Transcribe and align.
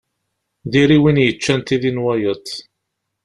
Diri 0.71 0.97
win 1.01 1.23
yeččan 1.25 1.61
tidi 1.61 1.91
n 1.91 2.03
wayeḍ. 2.03 2.45